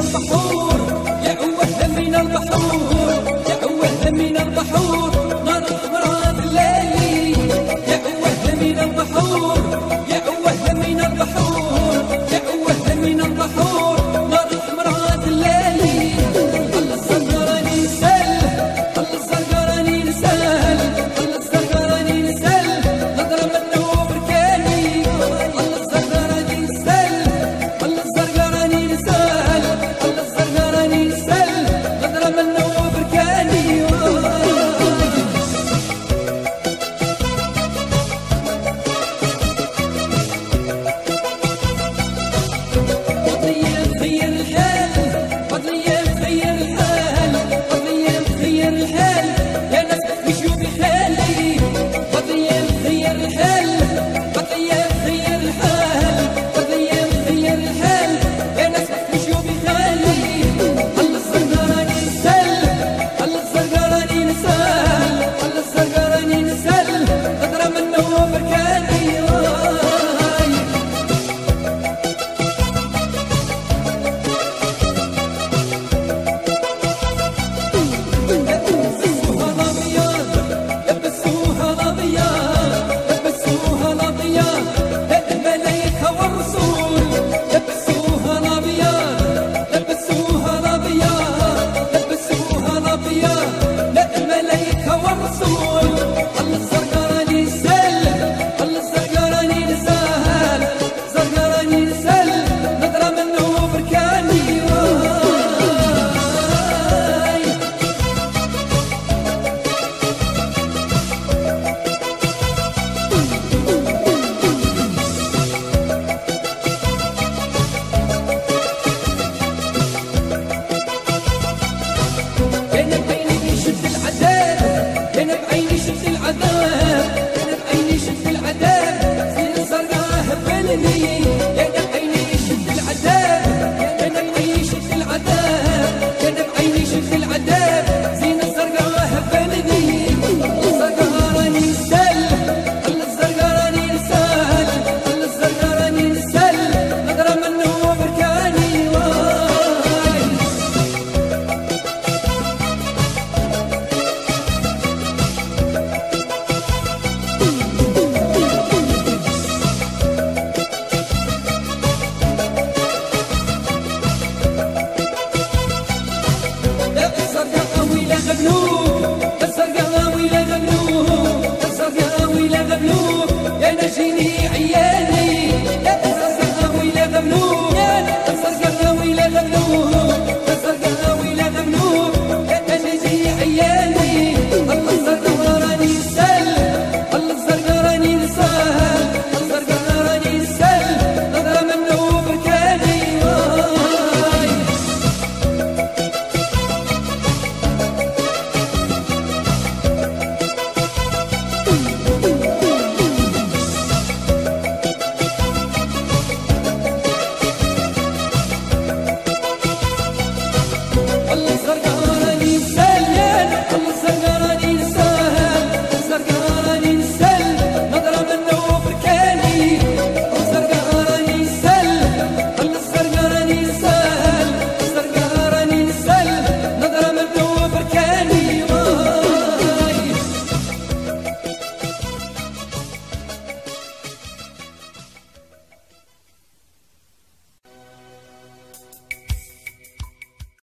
[0.00, 0.37] tiempo